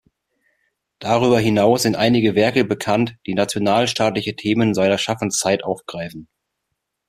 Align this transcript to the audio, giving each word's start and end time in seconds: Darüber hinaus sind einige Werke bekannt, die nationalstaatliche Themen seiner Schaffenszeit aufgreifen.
Darüber 0.97 1.39
hinaus 1.39 1.83
sind 1.83 1.95
einige 1.95 2.33
Werke 2.33 2.65
bekannt, 2.65 3.17
die 3.27 3.35
nationalstaatliche 3.35 4.35
Themen 4.35 4.73
seiner 4.73 4.97
Schaffenszeit 4.97 5.63
aufgreifen. 5.63 6.27